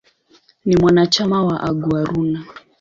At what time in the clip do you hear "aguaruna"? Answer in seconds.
1.63-2.45